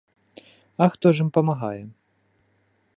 А 0.85 0.87
хто 0.95 1.11
ж 1.19 1.23
ім 1.27 1.31
памагае? 1.37 1.79